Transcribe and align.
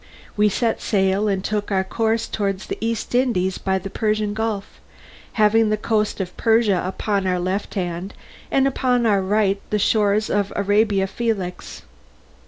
We 0.35 0.49
set 0.49 0.81
sail 0.81 1.27
and 1.27 1.43
took 1.43 1.69
our 1.71 1.83
course 1.83 2.27
towards 2.27 2.65
the 2.65 2.77
East 2.81 3.13
Indies 3.13 3.59
by 3.59 3.77
the 3.77 3.91
Persian 3.91 4.33
Gulf, 4.33 4.81
having 5.33 5.69
the 5.69 5.77
coast 5.77 6.19
of 6.19 6.35
Persia 6.37 6.81
upon 6.83 7.27
our 7.27 7.37
left 7.39 7.75
hand 7.75 8.15
and 8.49 8.67
upon 8.67 9.05
our 9.05 9.21
right 9.21 9.61
the 9.69 9.77
shores 9.77 10.27
of 10.31 10.51
Arabia 10.55 11.05
Felix. 11.05 11.83